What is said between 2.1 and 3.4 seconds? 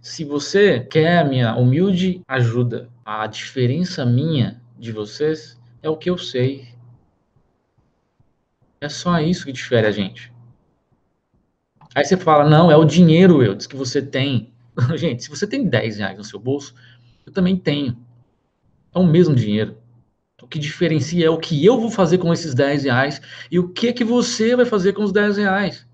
ajuda, a